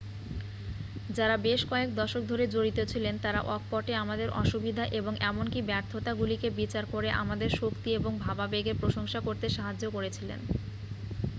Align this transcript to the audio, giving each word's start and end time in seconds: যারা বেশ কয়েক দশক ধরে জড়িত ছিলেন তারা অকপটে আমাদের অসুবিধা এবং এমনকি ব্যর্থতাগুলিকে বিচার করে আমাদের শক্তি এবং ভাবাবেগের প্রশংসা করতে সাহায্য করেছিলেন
যারা 1.09 1.35
বেশ 1.39 1.61
কয়েক 1.65 1.89
দশক 1.95 2.23
ধরে 2.27 2.45
জড়িত 2.47 2.79
ছিলেন 2.91 3.15
তারা 3.21 3.39
অকপটে 3.49 3.93
আমাদের 3.95 4.29
অসুবিধা 4.41 4.83
এবং 4.99 5.13
এমনকি 5.23 5.59
ব্যর্থতাগুলিকে 5.63 6.47
বিচার 6.59 6.83
করে 6.93 7.09
আমাদের 7.21 7.49
শক্তি 7.55 7.89
এবং 7.93 8.11
ভাবাবেগের 8.19 8.79
প্রশংসা 8.81 9.19
করতে 9.27 9.45
সাহায্য 9.49 9.83
করেছিলেন 9.91 10.39